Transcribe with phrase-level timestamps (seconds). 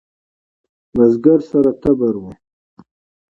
[0.95, 2.23] بزگر سره تبر و.